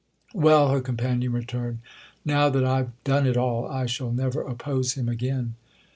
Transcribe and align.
"Well," 0.33 0.71
her 0.71 0.81
companion 0.81 1.31
returned, 1.31 1.77
"now 2.25 2.49
that 2.49 2.65
I've 2.65 2.89
done 3.03 3.27
it 3.27 3.37
all 3.37 3.67
I 3.67 3.85
shall 3.85 4.11
never 4.11 4.41
oppose 4.41 4.93
him 4.95 5.07
again!" 5.07 5.53